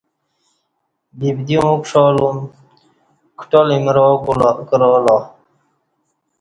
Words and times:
ببدی 1.19 1.55
اوں 1.61 1.75
کݜالوم 1.85 2.37
کٹال 3.39 3.67
ایمرا 3.73 4.07
کرالا 4.67 5.17